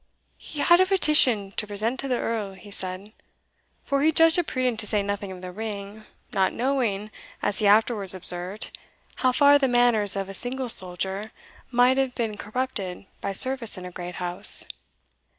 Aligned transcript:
"He 0.39 0.61
had 0.61 0.79
a 0.81 0.87
petition 0.87 1.51
to 1.57 1.67
present 1.67 1.99
to 1.99 2.07
the 2.07 2.17
Earl," 2.17 2.53
he 2.55 2.71
said; 2.71 3.13
for 3.83 4.01
he 4.01 4.11
judged 4.11 4.39
it 4.39 4.47
prudent 4.47 4.79
to 4.79 4.87
say 4.87 5.03
nothing 5.03 5.31
of 5.31 5.43
the 5.43 5.51
ring, 5.51 6.05
not 6.33 6.53
knowing, 6.53 7.11
as 7.43 7.59
he 7.59 7.67
afterwards 7.67 8.15
observed, 8.15 8.75
how 9.17 9.31
far 9.31 9.59
the 9.59 9.67
manners 9.67 10.15
of 10.15 10.27
a 10.27 10.33
single 10.33 10.69
soldier* 10.69 11.31
might 11.69 11.97
have 11.97 12.15
been 12.15 12.35
corrupted 12.35 13.05
by 13.21 13.31
service 13.31 13.77
in 13.77 13.85
a 13.85 13.91
great 13.91 14.15
house. 14.15 14.65